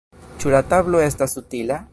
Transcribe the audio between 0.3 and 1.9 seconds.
Ĉu la tablo estas utila?